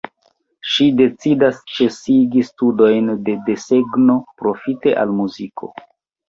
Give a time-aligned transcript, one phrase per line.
[0.75, 5.73] Ŝi decidas ĉesigi studojn de desegno profite al muziko.